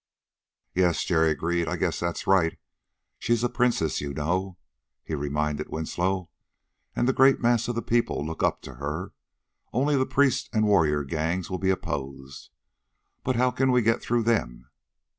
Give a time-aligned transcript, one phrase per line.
[0.73, 1.67] "Yes," Jerry agreed.
[1.67, 2.57] "I guess that's right.
[3.19, 4.57] She's a princess, you know,"
[5.03, 6.31] he reminded Winslow,
[6.95, 9.11] "and the great mass of the people look up to her.
[9.71, 12.49] Only the priests and warrior gangs will be opposed.
[13.23, 14.69] But how can we get through them?"